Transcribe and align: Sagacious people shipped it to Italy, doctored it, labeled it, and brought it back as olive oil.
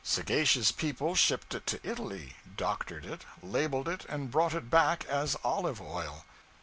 Sagacious 0.03 0.71
people 0.71 1.13
shipped 1.13 1.53
it 1.53 1.67
to 1.67 1.79
Italy, 1.83 2.33
doctored 2.57 3.05
it, 3.05 3.23
labeled 3.43 3.87
it, 3.87 4.03
and 4.05 4.31
brought 4.31 4.55
it 4.55 4.67
back 4.67 5.05
as 5.05 5.37
olive 5.43 5.79
oil. 5.79 6.25